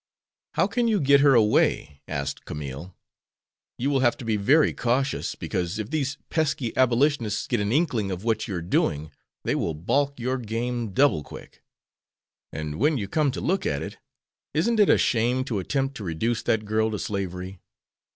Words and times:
"How 0.55 0.65
can 0.65 0.87
you 0.87 0.99
get 0.99 1.19
her 1.19 1.35
away?" 1.35 2.01
asked 2.07 2.43
Camille. 2.45 2.95
"You 3.77 3.91
will 3.91 3.99
have 3.99 4.17
to 4.17 4.25
be 4.25 4.35
very 4.35 4.73
cautious, 4.73 5.35
because 5.35 5.77
if 5.77 5.91
these 5.91 6.17
pesky 6.31 6.75
Abolitionists 6.75 7.45
get 7.45 7.59
an 7.59 7.71
inkling 7.71 8.09
of 8.09 8.23
what 8.23 8.47
you're 8.47 8.63
doing 8.63 9.11
they 9.43 9.53
will 9.53 9.75
balk 9.75 10.19
your 10.19 10.39
game 10.39 10.89
double 10.91 11.21
quick. 11.21 11.61
And 12.51 12.79
when 12.79 12.97
you 12.97 13.07
come 13.07 13.29
to 13.29 13.41
look 13.41 13.67
at 13.67 13.83
it, 13.83 13.99
isn't 14.55 14.79
it 14.79 14.89
a 14.89 14.97
shame 14.97 15.43
to 15.43 15.59
attempt 15.59 15.95
to 15.97 16.03
reduce 16.03 16.41
that 16.41 16.65
girl 16.65 16.89
to 16.89 16.97
slavery? 16.97 17.59